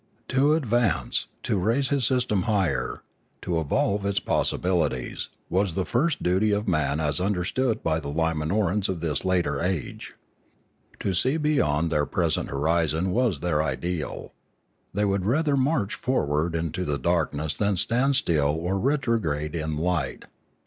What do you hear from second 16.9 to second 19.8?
darkness than stand still or retrograde in